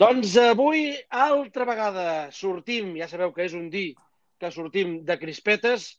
[0.00, 3.90] Doncs avui, altra vegada, sortim, ja sabeu que és un dir
[4.40, 5.90] que sortim de crispetes,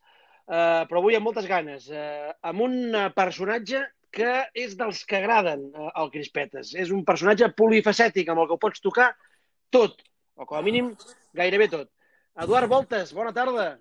[0.49, 5.67] eh, però avui amb moltes ganes, eh, amb un personatge que és dels que agraden
[5.69, 6.73] eh, al crispetes.
[6.73, 9.11] És un personatge polifacètic amb el que ho pots tocar
[9.69, 10.01] tot,
[10.33, 10.95] o com a mínim
[11.37, 11.91] gairebé tot.
[12.41, 13.75] Eduard Voltes, bona tarda.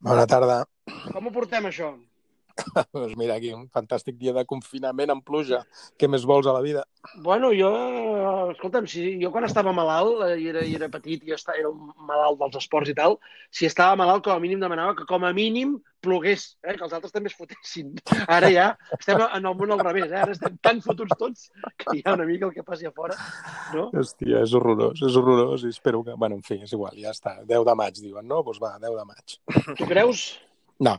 [0.00, 0.62] Bona tarda.
[1.12, 1.92] Com ho portem, això?
[2.92, 5.62] Doncs mira, aquí un fantàstic dia de confinament amb pluja.
[5.98, 6.84] Què més vols a la vida?
[7.22, 7.70] Bueno, jo,
[8.52, 11.70] escolta'm, si jo quan estava malalt, eh, i era, i era petit, i estava, era
[11.70, 13.18] un malalt dels esports i tal,
[13.50, 16.94] si estava malalt, com a mínim demanava que com a mínim plogués, eh, que els
[16.96, 17.94] altres també es fotessin.
[18.36, 18.68] Ara ja
[18.98, 20.20] estem en el món al revés, eh?
[20.22, 21.48] ara estem tan fotuts tots
[21.82, 23.16] que hi ha una mica el que passi a fora.
[23.74, 23.88] No?
[23.96, 26.14] Hòstia, és horrorós, és horrorós i espero que...
[26.18, 27.38] Bueno, en fi, és igual, ja està.
[27.48, 28.42] 10 de maig, diuen, no?
[28.46, 29.38] Doncs va, 10 de maig.
[29.78, 30.26] Tu creus?
[30.82, 30.96] No,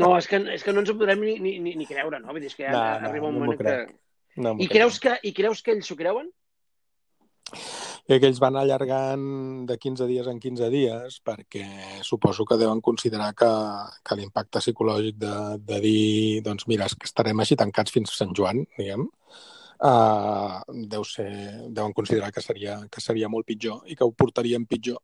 [0.00, 2.32] no, és que, és que no ens ho podrem ni, ni, ni creure, no?
[2.32, 3.76] Vull dir, és que ja no, no, arriba un no moment que...
[4.42, 5.18] No I, creus que...
[5.28, 6.30] I creus que ells s'ho creuen?
[8.10, 9.24] I que ells van allargant
[9.68, 11.66] de 15 dies en 15 dies perquè
[12.02, 13.50] suposo que deuen considerar que,
[14.02, 18.18] que l'impacte psicològic de, de dir, doncs mira, és que estarem així tancats fins a
[18.18, 19.51] Sant Joan, diguem, uh,
[19.82, 21.30] deu ser,
[21.74, 25.00] deuen considerar que seria, que seria molt pitjor i que ho portarien pitjor.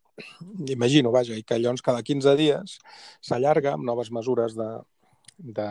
[0.71, 2.79] Imagino, vaja, i que llavors cada 15 dies
[3.21, 4.69] s'allarga amb noves mesures de,
[5.39, 5.69] de,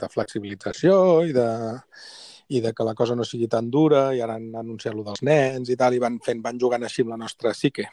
[0.00, 0.96] de flexibilització
[1.28, 1.48] i de,
[2.48, 5.24] i de que la cosa no sigui tan dura i ara han anunciat lo dels
[5.26, 7.88] nens i tal, i van fent, van jugant així amb la nostra psique.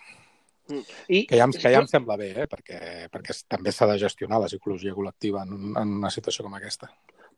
[0.72, 2.48] I, que, ja, que ja em sembla bé, eh?
[2.48, 6.88] perquè, perquè també s'ha de gestionar la psicologia col·lectiva en, en una situació com aquesta.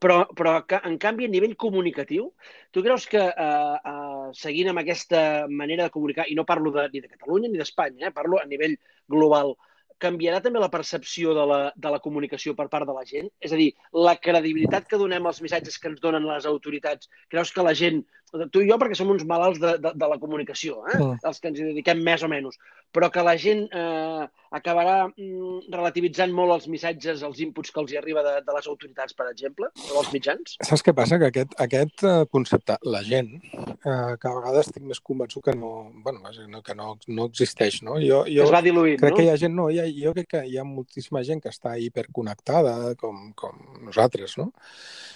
[0.01, 2.31] Però, però en canvi, a nivell comunicatiu,
[2.71, 6.89] tu creus que eh, eh, seguint amb aquesta manera de comunicar, i no parlo de,
[6.93, 8.75] ni de Catalunya ni d'Espanya, eh, parlo a nivell
[9.11, 9.55] global,
[10.01, 13.29] canviarà també la percepció de la, de la comunicació per part de la gent?
[13.39, 13.69] És a dir,
[14.07, 18.03] la credibilitat que donem als missatges que ens donen les autoritats, creus que la gent
[18.51, 20.97] tu i jo perquè som uns malalts de, de, de la comunicació, eh?
[20.97, 21.19] Mm.
[21.29, 22.57] els que ens hi dediquem més o menys,
[22.95, 24.25] però que la gent eh,
[24.55, 28.69] acabarà mm, relativitzant molt els missatges, els inputs que els hi arriba de, de les
[28.71, 30.57] autoritats, per exemple, o dels mitjans?
[30.63, 31.19] Saps què passa?
[31.21, 35.55] Que aquest, aquest eh, concepte, la gent, eh, que a vegades estic més convençut que
[35.57, 35.73] no,
[36.05, 36.31] bueno,
[36.65, 37.99] que no, no existeix, no?
[38.01, 39.19] Jo, jo es va diluint, crec no?
[39.19, 41.51] que hi ha gent, no, hi ha, jo crec que hi ha moltíssima gent que
[41.53, 44.51] està hiperconnectada, com, com nosaltres, no?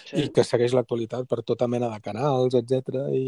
[0.09, 0.23] Sí.
[0.23, 3.25] I que segueix l'actualitat per tota mena de canals, etc i,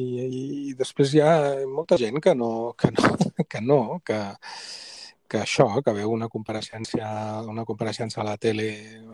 [0.70, 1.34] i després hi ha
[1.70, 3.12] molta gent que no, que no,
[3.52, 3.78] que, no,
[4.08, 4.18] que,
[5.32, 7.10] que això, que veu una compareixença,
[7.48, 8.68] una compareixença a la tele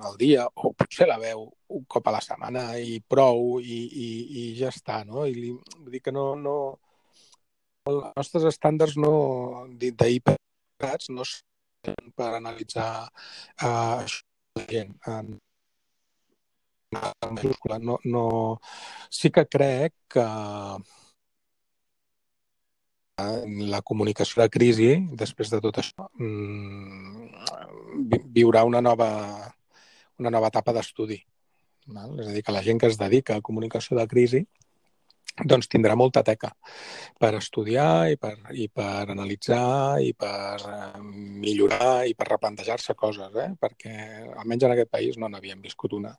[0.08, 1.44] al dia, o potser la veu
[1.78, 4.08] un cop a la setmana i prou, i, i,
[4.42, 5.26] i ja està, no?
[5.28, 6.56] I li, vull dir que no, no...
[7.88, 9.12] Els nostres estàndards no,
[9.80, 14.26] d'hiperats no són per analitzar uh, això
[14.72, 14.98] gent.
[15.08, 15.47] En, en
[17.80, 18.24] No, no...
[19.10, 20.26] Sí que crec que
[23.18, 27.30] la comunicació de crisi, després de tot això, mm,
[28.36, 29.10] viurà una nova,
[30.20, 31.18] una nova etapa d'estudi.
[31.88, 34.46] És a dir, que la gent que es dedica a comunicació de crisi
[35.46, 36.50] doncs tindrà molta teca
[37.20, 43.36] per estudiar i per, i per analitzar i per eh, millorar i per replantejar-se coses,
[43.36, 43.52] eh?
[43.60, 43.94] perquè
[44.38, 46.16] almenys en aquest país no n'havíem viscut una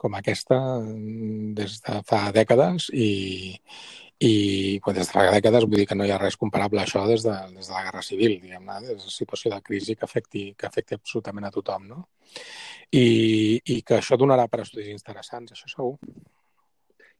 [0.00, 3.10] com aquesta mm, des de fa dècades i,
[4.24, 4.34] i
[4.84, 7.04] quan des de fa dècades vull dir que no hi ha res comparable a això
[7.10, 10.08] des de, des de la Guerra Civil, diguem-ne, des de la situació de crisi que
[10.08, 12.06] afecti, que afecti absolutament a tothom, no?
[12.94, 15.98] I, i que això donarà per estudis interessants, això segur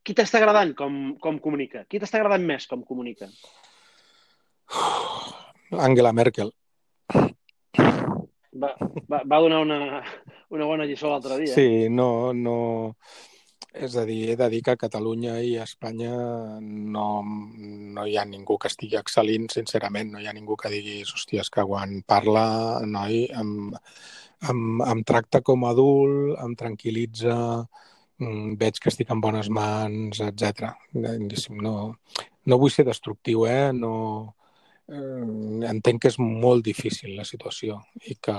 [0.05, 1.85] qui t'està agradant com, com comunica?
[1.89, 3.31] Qui t'està agradant més com comunica?
[5.85, 6.53] Angela Merkel.
[8.55, 8.71] Va,
[9.11, 9.79] va, va donar una,
[10.55, 11.55] una bona lliçó l'altre dia.
[11.55, 12.59] Sí, no, no...
[13.75, 16.13] És a dir, he de dir que a Catalunya i a Espanya
[16.63, 17.07] no,
[17.97, 20.13] no hi ha ningú que estigui excel·lint, sincerament.
[20.13, 22.45] No hi ha ningú que digui, hòstia, que quan parla,
[22.87, 23.73] noi, em,
[24.53, 24.61] em,
[24.93, 27.35] em tracta com a adult, em tranquil·litza,
[28.19, 30.71] veig que estic en bones mans, etc.
[30.95, 31.75] No,
[32.47, 33.73] no vull ser destructiu, eh?
[33.75, 33.95] No,
[34.89, 38.37] eh, entenc que és molt difícil la situació i que,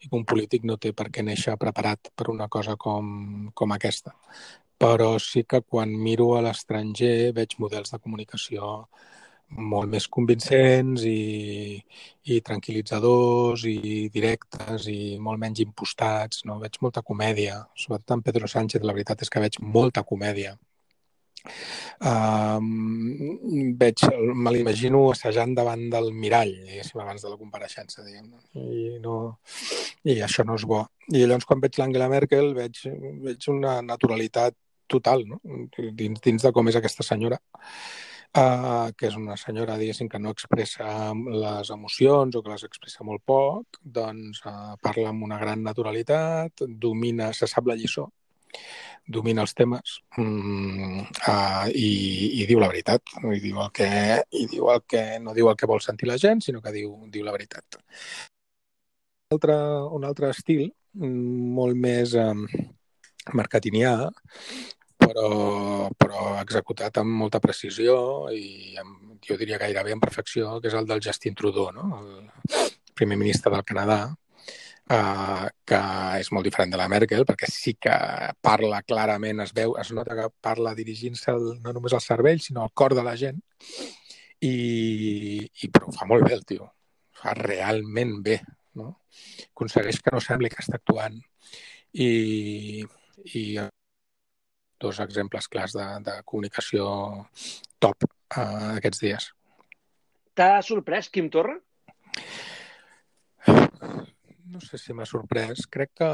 [0.00, 3.76] i que un polític no té per què néixer preparat per una cosa com, com
[3.76, 4.14] aquesta.
[4.78, 8.88] Però sí que quan miro a l'estranger veig models de comunicació
[9.56, 11.78] molt més convincents i,
[12.28, 16.44] i tranquil·litzadors i directes i molt menys impostats.
[16.48, 16.58] No?
[16.62, 20.56] Veig molta comèdia, sobretot en Pedro Sánchez, la veritat és que veig molta comèdia.
[22.04, 24.02] Um, veig,
[24.34, 28.26] me l'imagino assajant davant del mirall, diguéssim, abans de la compareixença, diguem
[28.58, 29.38] I, no,
[30.04, 30.82] I això no és bo.
[31.08, 32.82] I llavors, quan veig l'Angela Merkel, veig,
[33.24, 34.58] veig una naturalitat
[34.90, 35.40] total, no?
[35.78, 37.38] dins, dins de com és aquesta senyora
[38.36, 43.06] uh, que és una senyora, diguéssim, que no expressa les emocions o que les expressa
[43.06, 48.08] molt poc, doncs uh, parla amb una gran naturalitat, domina, se sap la lliçó,
[49.08, 51.90] domina els temes mm, uh, i,
[52.42, 53.14] i diu la veritat.
[53.24, 53.90] I diu, el que,
[54.36, 56.92] i diu el que no diu el que vol sentir la gent, sinó que diu,
[57.12, 57.80] diu la veritat.
[59.28, 59.56] Un altre,
[59.96, 62.44] un altre estil, mm, molt més um,
[63.36, 63.94] marketingià,
[65.08, 67.96] però, però executat amb molta precisió
[68.34, 72.00] i amb, jo diria gairebé en perfecció, que és el del Justin Trudeau, no?
[72.04, 74.00] el primer ministre del Canadà,
[74.90, 75.80] eh, que
[76.20, 77.94] és molt diferent de la Merkel, perquè sí que
[78.44, 82.74] parla clarament, es veu, es nota que parla dirigint-se no només al cervell, sinó al
[82.74, 83.40] cor de la gent,
[84.44, 84.54] i,
[85.44, 86.70] i però ho fa molt bé el tio,
[87.18, 88.38] fa realment bé,
[88.78, 88.92] no?
[89.50, 91.16] aconsegueix que no sembli que està actuant
[91.98, 92.84] i,
[93.34, 93.42] i
[94.80, 96.86] dos exemples clars de, de comunicació
[97.82, 99.30] top uh, aquests dies.
[100.38, 101.56] T'ha sorprès Quim Torra?
[104.48, 105.66] No sé si m'ha sorprès.
[105.70, 106.12] Crec que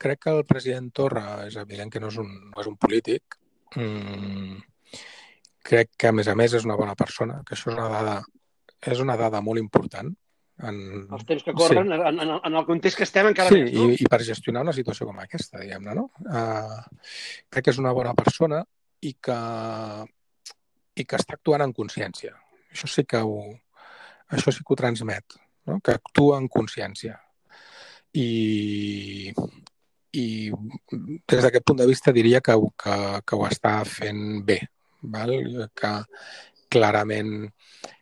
[0.00, 3.36] crec que el president Torra és evident que no és un, no és un polític.
[3.76, 4.56] Mm,
[5.70, 8.16] crec que, a més a més, és una bona persona, que això és una dada,
[8.94, 10.08] és una dada molt important
[10.68, 10.80] en...
[11.16, 11.96] Els temps que corren, sí.
[12.10, 13.88] en, en, en el context que estem encara sí, més, no?
[13.92, 16.08] I, i per gestionar una situació com aquesta, diguem-ne, no?
[16.26, 16.80] Uh,
[17.50, 18.62] crec que és una bona persona
[19.06, 19.38] i que,
[20.96, 22.34] i que està actuant en consciència.
[22.70, 23.40] Això sí que ho,
[24.30, 25.80] això sí que ho transmet, no?
[25.84, 27.16] que actua en consciència.
[28.14, 29.30] I,
[30.18, 34.60] i des d'aquest punt de vista diria que, que, que ho està fent bé,
[35.02, 35.34] val?
[35.74, 35.92] que
[36.70, 37.34] clarament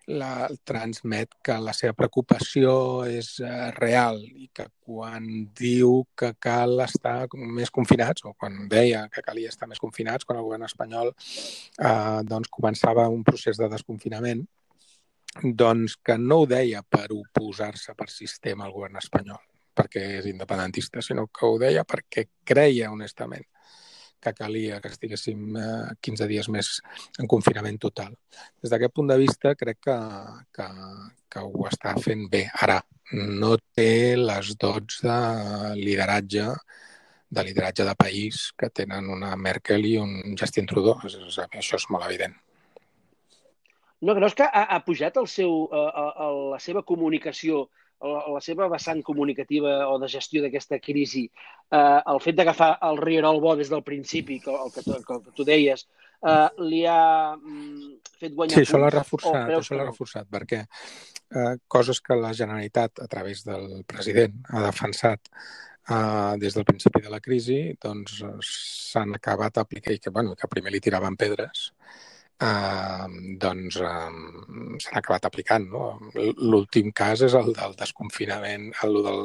[0.09, 2.71] la, transmet que la seva preocupació
[3.09, 5.27] és uh, real i que quan
[5.57, 10.41] diu que cal estar més confinats, o quan deia que calia estar més confinats, quan
[10.41, 14.47] el govern espanyol uh, doncs començava un procés de desconfinament,
[15.45, 19.43] doncs que no ho deia per oposar-se per sistema al govern espanyol,
[19.77, 23.45] perquè és independentista, sinó que ho deia perquè creia honestament
[24.23, 26.73] que calia que estiguéssim eh, 15 dies més
[27.19, 28.17] en confinament total.
[28.63, 29.97] Des d'aquest punt de vista, crec que,
[30.55, 30.69] que,
[31.31, 32.45] que ho està fent bé.
[32.67, 32.81] Ara,
[33.15, 35.19] no té les dots de
[35.79, 36.51] lideratge
[37.29, 40.97] de lideratge de país que tenen una Merkel i un Justin Trudeau.
[41.05, 42.33] Això és molt evident.
[44.01, 47.67] No creus que ha, ha pujat el seu, a, a, a la seva comunicació
[48.03, 53.01] la, la seva vessant comunicativa o de gestió d'aquesta crisi, eh, el fet d'agafar el
[53.03, 55.87] rierol bo des del principi, que, el que, tu, que, que tu deies,
[56.23, 58.59] eh, li ha mm, fet guanyar...
[58.59, 63.45] Sí, això l'ha reforçat, això l'ha reforçat, perquè eh, coses que la Generalitat, a través
[63.49, 65.33] del president, ha defensat
[65.89, 70.51] Uh, des del principi de la crisi doncs s'han acabat aplicant i que, bueno, que
[70.53, 74.11] primer li tiraven pedres eh, doncs eh,
[74.85, 75.67] s'han acabat aplicant.
[75.73, 75.89] No?
[76.15, 79.23] L'últim cas és el del desconfinament, el del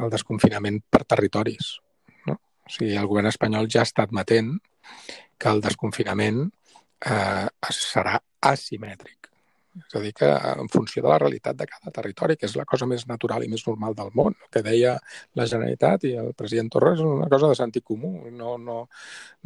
[0.00, 1.74] el desconfinament per territoris.
[2.26, 2.38] No?
[2.38, 4.54] O sigui, el govern espanyol ja ha estat matent
[5.40, 6.46] que el desconfinament
[7.06, 7.46] eh,
[7.76, 8.18] serà
[8.50, 9.29] asimètric.
[9.78, 12.66] És a dir, que en funció de la realitat de cada territori, que és la
[12.66, 14.96] cosa més natural i més normal del món, que deia
[15.38, 18.10] la Generalitat i el president Torres, és una cosa de sentit comú.
[18.34, 18.80] No, no,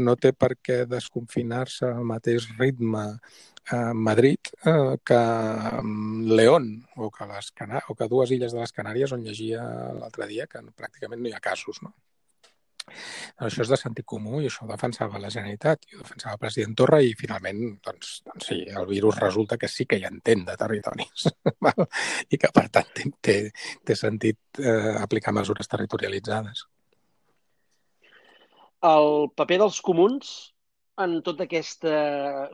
[0.01, 3.05] no té per què desconfinar-se al mateix ritme
[3.75, 5.21] a Madrid eh, que
[6.41, 9.65] León o que, les Cana o que dues illes de les Canàries on llegia
[10.01, 11.81] l'altre dia que pràcticament no hi ha casos.
[11.85, 11.95] No?
[13.47, 16.43] Això és de sentit comú i això ho defensava la Generalitat i ho defensava el
[16.43, 20.45] president Torra i finalment, doncs, doncs sí, el virus resulta que sí que hi entén
[20.45, 21.27] de territoris
[22.33, 23.39] i que per tant té,
[23.85, 26.67] té, sentit eh, aplicar mesures territorialitzades.
[28.85, 30.35] El paper dels comuns
[31.01, 31.95] en tota aquesta,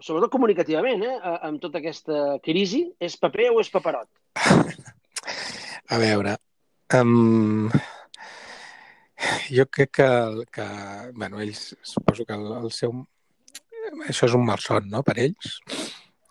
[0.00, 4.08] sobretot comunicativament, eh, en tota aquesta crisi, és paper o és paperot?
[5.90, 6.36] A veure,
[6.94, 7.66] um,
[9.50, 10.08] jo crec que,
[10.52, 10.66] que
[11.14, 12.94] bueno, ells, suposo que el, el seu...
[14.06, 15.58] Això és un malson, no?, per ells.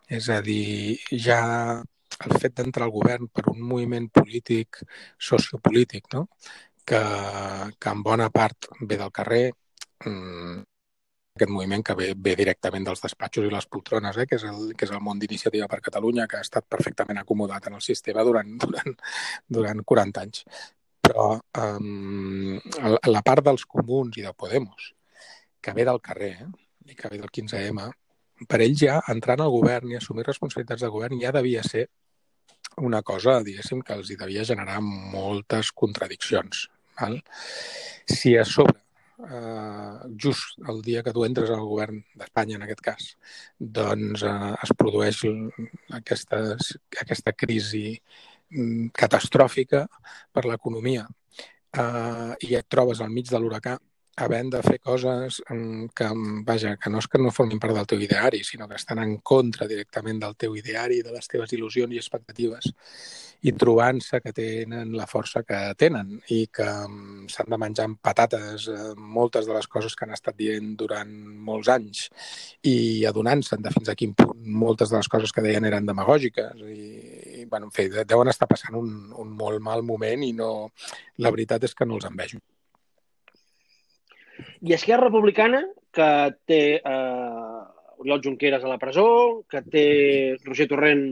[0.09, 1.39] És a dir, ja
[2.25, 4.81] el fet d'entrar al govern per un moviment polític,
[5.29, 6.27] sociopolític, no?,
[6.89, 7.01] que,
[7.77, 9.45] que en bona part ve del carrer,
[10.05, 10.63] mmm,
[11.37, 14.73] aquest moviment que ve, ve directament dels despatxos i les poltrones, eh, que, és el,
[14.75, 18.25] que és el món d'iniciativa per Catalunya, que ha estat perfectament acomodat en el sistema
[18.27, 18.97] durant, durant,
[19.59, 20.43] durant 40 anys
[21.09, 22.59] però um,
[23.09, 24.91] la part dels comuns i de Podemos,
[25.59, 26.49] que ve del carrer eh,
[26.89, 27.87] i que ve del 15M,
[28.49, 31.87] per ells ja entrar al govern i assumir responsabilitats de govern ja devia ser
[32.79, 36.67] una cosa, diguéssim, que els hi devia generar moltes contradiccions.
[36.99, 37.17] Val?
[38.07, 38.77] Si a sobre
[39.25, 43.09] eh, just el dia que tu entres al govern d'Espanya, en aquest cas,
[43.59, 45.25] doncs eh, es produeix
[45.99, 46.43] aquesta,
[47.03, 47.87] aquesta crisi
[48.93, 49.85] catastròfica
[50.31, 51.05] per l'economia.
[51.69, 53.77] Eh, i et trobes al mig de l'huracà
[54.19, 55.39] havent de fer coses
[55.95, 56.07] que,
[56.47, 59.17] vaja, que no és que no formin part del teu ideari, sinó que estan en
[59.23, 62.73] contra directament del teu ideari, de les teves il·lusions i expectatives,
[63.47, 68.67] i trobant-se que tenen la força que tenen i que s'han de menjar amb patates
[68.67, 71.13] eh, moltes de les coses que han estat dient durant
[71.47, 72.09] molts anys
[72.67, 76.65] i adonant-se'n de fins a quin punt moltes de les coses que deien eren demagògiques
[76.67, 77.08] i
[77.49, 80.69] bueno, en fi, deuen estar passant un, un molt mal moment i no,
[81.23, 82.39] la veritat és que no els envejo.
[84.63, 86.09] I Esquerra Republicana, que
[86.47, 87.59] té eh,
[87.99, 89.87] Oriol Junqueras a la presó, que té
[90.45, 91.03] Roger Torrent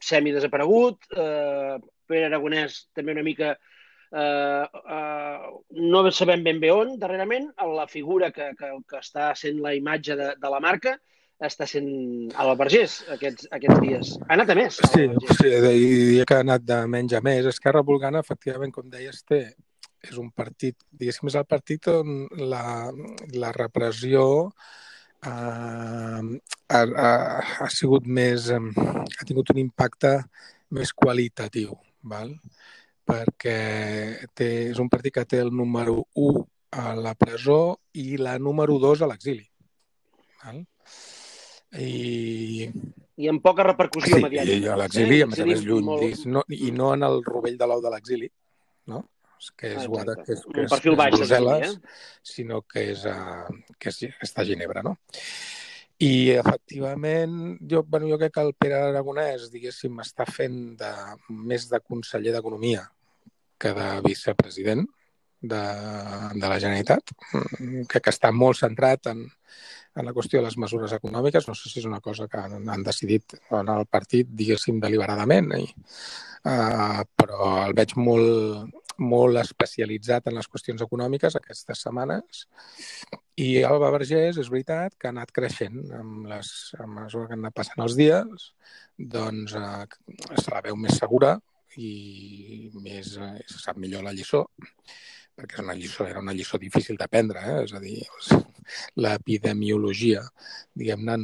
[0.00, 1.76] semi-desaparegut, eh,
[2.10, 4.64] Pere Aragonès també una mica eh,
[4.96, 5.50] eh,
[5.92, 10.16] no sabem ben bé on, darrerament, la figura que, que, que està sent la imatge
[10.18, 10.96] de, de la marca
[11.48, 11.88] està sent
[12.36, 14.12] a la Vergés aquests, aquests dies.
[14.26, 14.78] Ha anat a més.
[14.84, 15.06] A sí,
[15.38, 17.48] sí, diria que ha anat de menys a més.
[17.48, 19.44] Esquerra Republicana, efectivament, com deies, té
[20.00, 22.64] és un partit, diguéssim, és el partit on la,
[23.36, 24.22] la repressió
[25.26, 27.10] eh, ha, ha,
[27.66, 30.16] ha sigut més, ha tingut un impacte
[30.76, 31.76] més qualitatiu,
[32.14, 32.34] val?
[33.10, 33.58] perquè
[34.38, 36.44] té, és un partit que té el número 1
[36.78, 39.48] a la presó i la número 2 a l'exili.
[41.78, 42.70] I...
[43.20, 44.58] I amb poca repercussió sí, mediàtica.
[44.64, 45.24] Sí, a l'exili, eh?
[45.26, 46.22] a més a més, lluny, molt...
[46.32, 48.30] no, i no en el rovell de l'ou de l'exili,
[48.88, 49.02] no?
[49.56, 52.00] que és, Guada, que és, que és, que és baix, Brussel·les, eh?
[52.30, 53.48] sinó que és, uh,
[53.80, 54.96] que és, que està a Ginebra, no?
[56.00, 60.92] I, efectivament, jo, bueno, jo crec que el Pere Aragonès, diguéssim, està fent de,
[61.28, 62.86] més de conseller d'Economia
[63.60, 64.86] que de vicepresident
[65.40, 67.12] de, de la Generalitat.
[67.34, 69.26] Mm, crec que està molt centrat en,
[69.96, 71.48] en la qüestió de les mesures econòmiques.
[71.48, 75.50] No sé si és una cosa que han, han decidit en el partit, diguéssim, deliberadament,
[75.58, 75.66] i,
[76.46, 82.44] uh, però el veig molt, molt especialitzat en les qüestions econòmiques aquestes setmanes
[83.40, 87.46] i Alba Vergés és veritat que ha anat creixent amb les, a mesura que han
[87.46, 88.50] anat passant els dies
[89.14, 89.86] doncs eh,
[90.36, 91.38] se la veu més segura
[91.80, 94.44] i més, eh, se sap millor la lliçó
[95.40, 97.64] perquè és una lliçó, era una lliçó difícil d'aprendre, eh?
[97.64, 97.96] és a dir,
[99.00, 100.22] l'epidemiologia,
[100.76, 101.16] diguem-ne,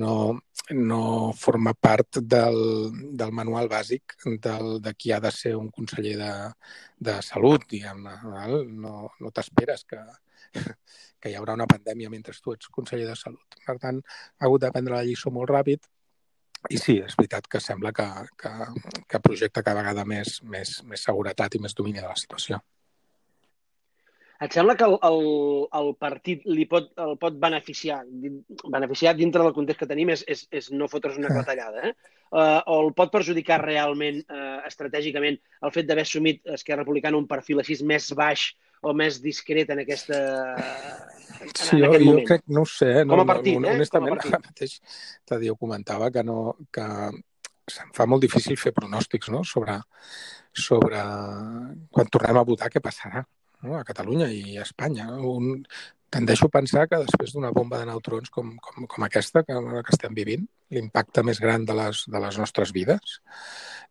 [0.00, 0.14] no,
[0.78, 1.02] no
[1.36, 2.60] forma part del,
[3.20, 4.16] del manual bàsic
[4.46, 6.32] del, de qui ha de ser un conseller de,
[7.10, 8.16] de salut, diguem-ne.
[8.86, 10.00] No, no t'esperes que,
[10.54, 13.62] que hi haurà una pandèmia mentre tu ets conseller de salut.
[13.66, 14.02] Per tant,
[14.38, 15.90] ha hagut d'aprendre la lliçó molt ràpid
[16.68, 18.04] i sí, és veritat que sembla que,
[18.36, 18.50] que,
[19.08, 22.58] que projecta cada vegada més, més, més seguretat i més domini de la situació.
[24.40, 25.18] Et sembla que el, el,
[25.76, 27.98] el partit li pot, el pot beneficiar,
[28.72, 32.14] beneficiar dintre del context que tenim és, és, és no fotre's una clatellada, eh?
[32.30, 37.26] Uh, o el pot perjudicar realment, uh, estratègicament, el fet d'haver assumit Esquerra Republicana un
[37.28, 38.46] perfil així més baix
[38.80, 40.20] o més discret en aquesta...
[41.40, 42.28] En, sí, en jo, jo moment.
[42.30, 42.88] crec, no ho sé.
[43.02, 43.74] No, Com a partit, no, eh?
[43.76, 44.38] Honestament, partit.
[44.38, 44.78] ara mateix
[45.28, 46.38] Tadeu comentava que, no,
[46.72, 46.86] que
[47.68, 49.42] se'm fa molt difícil fer pronòstics no?
[49.44, 49.76] sobre,
[50.56, 51.04] sobre
[51.92, 53.26] quan tornem a votar què passarà
[53.62, 53.76] no?
[53.78, 55.08] a Catalunya i a Espanya.
[55.26, 55.64] Un,
[56.10, 59.94] tendeixo a pensar que després d'una bomba de neutrons com, com, com aquesta que, que
[59.94, 63.20] estem vivint, l'impacte més gran de les, de les nostres vides,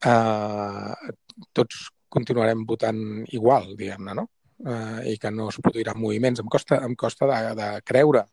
[0.05, 1.13] eh,
[1.55, 3.01] tots continuarem votant
[3.37, 4.27] igual, diguem-ne, no?
[4.59, 6.43] Eh, I que no es produiran moviments.
[6.43, 8.25] Em costa, em costa de, de creure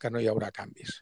[0.00, 0.98] que no hi haurà canvis.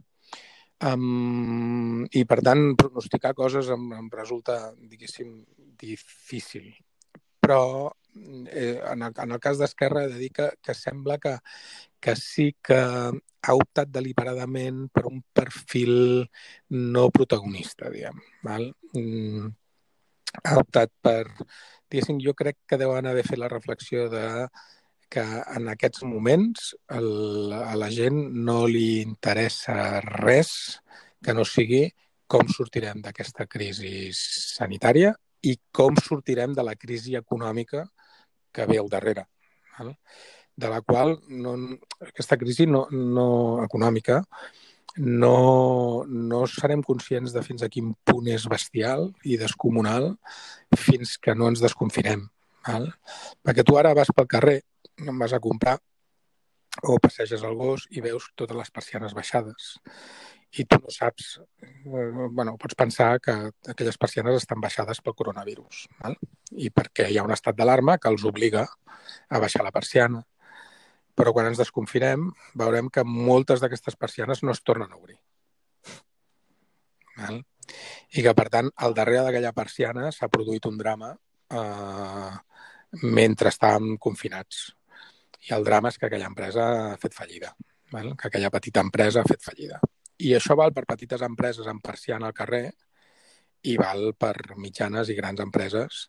[0.83, 5.37] Um, I, per tant, pronosticar coses em, em resulta, diguéssim,
[5.79, 6.67] difícil.
[7.43, 7.63] Però
[8.15, 11.37] eh, en, el, en el cas d'Esquerra, he de dir que, que sembla que,
[12.01, 12.79] que sí que
[13.43, 16.29] ha optat deliberadament per un perfil
[16.71, 18.21] no protagonista, diguem.
[18.47, 18.69] Val?
[18.95, 19.51] Mm,
[20.45, 21.25] ha optat per...
[21.93, 24.25] Diguéssim, jo crec que deuen haver fet la reflexió de
[25.13, 28.17] que en aquests moments el, a la gent
[28.47, 30.55] no li interessa res
[31.21, 31.83] que no sigui
[32.33, 35.13] com sortirem d'aquesta crisi sanitària
[35.45, 37.85] i com sortirem de la crisi econòmica
[38.53, 39.27] que ve al darrere,
[39.79, 39.97] val?
[40.55, 41.55] de la qual no,
[42.05, 44.19] aquesta crisi no, no econòmica
[44.97, 50.11] no, no serem conscients de fins a quin punt és bestial i descomunal
[50.77, 52.27] fins que no ens desconfinem.
[52.67, 52.91] Val?
[53.41, 54.59] Perquè tu ara vas pel carrer,
[55.19, 55.79] vas a comprar
[56.89, 59.75] o passeges el gos i veus totes les persianes baixades
[60.53, 63.33] i tu no saps, eh, bueno, pots pensar que
[63.73, 66.17] aquelles persianes estan baixades pel coronavirus, val?
[66.53, 68.67] i perquè hi ha un estat d'alarma que els obliga
[69.29, 70.27] a baixar la persiana.
[71.13, 75.19] però quan ens desconfinem veurem que moltes d'aquestes persianes no es tornen a obrir.
[77.19, 77.43] Val?
[78.17, 81.13] I que, per tant, al darrere d'aquella persiana s'ha produït un drama
[81.53, 82.33] eh,
[83.03, 84.71] mentre estàvem confinats.
[85.51, 87.53] I el drama és que aquella empresa ha fet fallida,
[87.93, 88.15] val?
[88.17, 89.81] que aquella petita empresa ha fet fallida.
[90.29, 92.67] I això val per petites empreses amb persiana al carrer
[93.71, 96.07] i val per mitjanes i grans empreses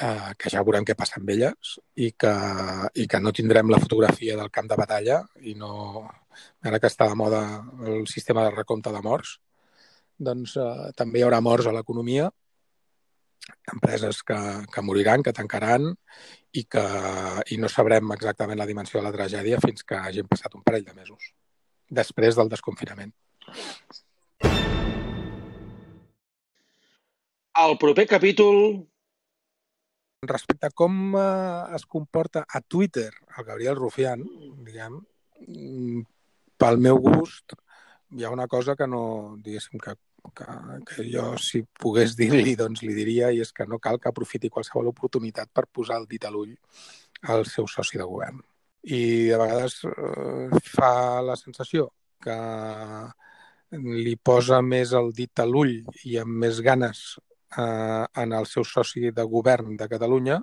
[0.00, 2.34] eh, que ja veurem què passa amb elles i que,
[3.02, 5.72] i que no tindrem la fotografia del camp de batalla i no...
[6.66, 7.40] Ara que està de moda
[7.86, 9.36] el sistema de recompte de morts,
[10.18, 12.26] doncs eh, també hi haurà morts a l'economia,
[13.70, 14.38] empreses que,
[14.72, 15.92] que moriran, que tancaran
[16.58, 16.84] i que
[17.54, 20.86] i no sabrem exactament la dimensió de la tragèdia fins que hagin passat un parell
[20.88, 21.30] de mesos
[22.02, 23.12] després del desconfinament.
[27.64, 28.58] El proper capítol
[30.26, 34.24] respecte a com eh, es comporta a Twitter el Gabriel Rufián,
[34.66, 34.98] diguem,
[35.46, 36.00] mm,
[36.58, 37.54] pel meu gust,
[38.14, 39.94] hi ha una cosa que no, diguéssim, que,
[40.34, 40.46] que,
[40.88, 44.50] que jo, si pogués dir-li, doncs li diria, i és que no cal que aprofiti
[44.50, 46.54] qualsevol oportunitat per posar el dit a l'ull
[47.34, 48.40] al seu soci de govern.
[48.84, 51.88] I de vegades eh, fa la sensació
[52.24, 52.34] que
[53.78, 57.04] li posa més el dit a l'ull i amb més ganes
[57.58, 60.40] eh, en el seu soci de govern de Catalunya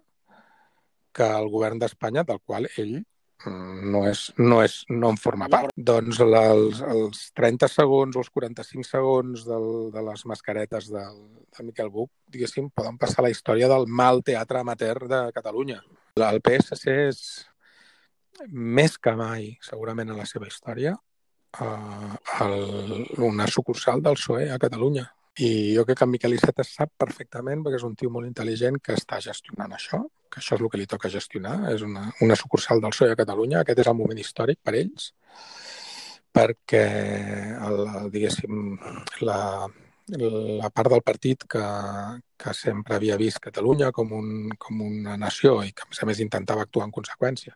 [1.12, 5.50] que el govern d'Espanya, del qual ell mm, no, és, no, és, no en forma
[5.52, 5.74] part.
[5.76, 11.22] Doncs els, els 30 segons o els 45 segons del, de les mascaretes del,
[11.52, 15.82] de Miquel Buch, diguéssim, poden passar la història del mal teatre amateur de Catalunya.
[16.16, 17.24] El PSC és
[18.48, 20.96] més que mai, segurament en la seva història,
[21.60, 25.08] eh, el, una sucursal del PSOE a Catalunya.
[25.42, 28.82] I jo crec que en Miquel Iceta sap perfectament, perquè és un tio molt intel·ligent
[28.84, 32.36] que està gestionant això, que això és el que li toca gestionar, és una, una
[32.40, 35.14] sucursal del PSOE a Catalunya, aquest és el moment històric per ells,
[36.36, 36.84] perquè,
[37.68, 37.82] el,
[38.12, 38.76] diguéssim,
[39.28, 39.40] la,
[40.12, 41.64] la part del partit que,
[42.40, 46.10] que sempre havia vist Catalunya com, un, com una nació i que, a més a
[46.10, 47.56] més, intentava actuar en conseqüència,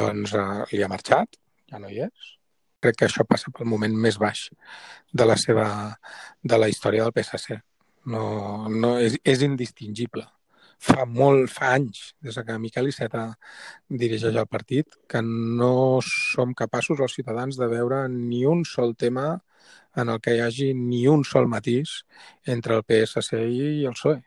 [0.00, 1.36] doncs eh, li ha marxat,
[1.70, 2.32] ja no hi és,
[2.82, 4.48] crec que això passa pel moment més baix
[5.12, 5.66] de la seva
[6.42, 7.58] de la història del PSC.
[8.12, 10.26] No, no és, és indistingible.
[10.86, 13.24] Fa molt, fa anys, des que Miquel Iceta
[13.88, 19.40] dirigeix el partit, que no som capaços els ciutadans de veure ni un sol tema
[19.96, 22.02] en el que hi hagi ni un sol matís
[22.44, 24.20] entre el PSC i el PSOE.